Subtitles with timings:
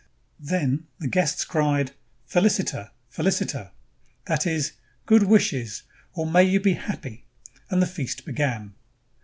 [0.39, 1.91] Then the guests cried,
[2.27, 2.89] "Feliciter!
[3.15, 3.69] Feliciter!"
[4.25, 4.71] that is,
[5.05, 6.89] "Good wishes!" or "May you be 329 ROME
[7.21, 7.25] happy!"
[7.69, 8.73] and the feast began.